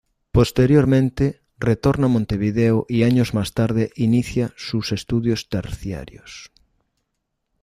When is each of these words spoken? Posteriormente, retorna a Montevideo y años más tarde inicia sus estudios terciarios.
Posteriormente, 0.37 1.43
retorna 1.59 2.07
a 2.07 2.09
Montevideo 2.09 2.87
y 2.89 3.03
años 3.03 3.35
más 3.35 3.53
tarde 3.53 3.91
inicia 3.95 4.51
sus 4.57 4.91
estudios 4.93 5.47
terciarios. 5.47 6.51